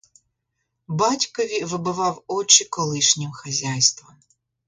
[0.87, 4.15] Батькові вибивав очі колишнім хазяйством.